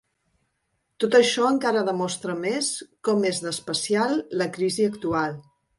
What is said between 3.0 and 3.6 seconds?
com és